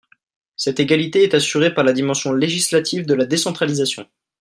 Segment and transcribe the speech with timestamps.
[0.55, 4.09] Cette égalité est assurée par la dimension législative de la décentralisation.